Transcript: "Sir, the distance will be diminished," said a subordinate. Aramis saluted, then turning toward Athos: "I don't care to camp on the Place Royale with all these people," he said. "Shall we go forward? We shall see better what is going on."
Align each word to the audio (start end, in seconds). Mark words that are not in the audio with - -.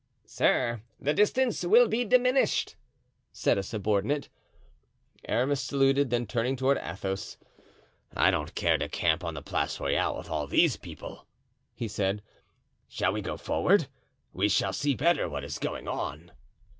"Sir, 0.25 0.81
the 0.99 1.13
distance 1.13 1.63
will 1.63 1.87
be 1.87 2.03
diminished," 2.03 2.75
said 3.31 3.59
a 3.59 3.61
subordinate. 3.61 4.29
Aramis 5.29 5.61
saluted, 5.61 6.09
then 6.09 6.25
turning 6.25 6.55
toward 6.55 6.79
Athos: 6.79 7.37
"I 8.15 8.31
don't 8.31 8.55
care 8.55 8.79
to 8.79 8.89
camp 8.89 9.23
on 9.23 9.35
the 9.35 9.43
Place 9.43 9.79
Royale 9.79 10.17
with 10.17 10.27
all 10.27 10.47
these 10.47 10.75
people," 10.75 11.27
he 11.75 11.87
said. 11.87 12.23
"Shall 12.87 13.13
we 13.13 13.21
go 13.21 13.37
forward? 13.37 13.89
We 14.33 14.49
shall 14.49 14.73
see 14.73 14.95
better 14.95 15.29
what 15.29 15.43
is 15.43 15.59
going 15.59 15.87
on." 15.87 16.31